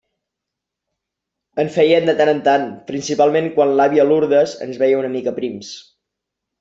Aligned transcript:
En 1.63 1.69
feien 1.75 2.09
de 2.09 2.15
tant 2.21 2.31
en 2.33 2.41
tant, 2.47 2.65
principalment 2.87 3.51
quan 3.59 3.75
l'àvia 3.81 4.07
Lourdes 4.13 4.57
ens 4.67 4.81
veia 4.85 5.03
una 5.03 5.13
mica 5.19 5.35
prims. 5.43 5.71